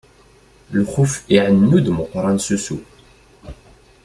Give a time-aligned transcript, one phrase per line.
[0.81, 2.77] Lxuf iɛennu-d Meqqran s ussu.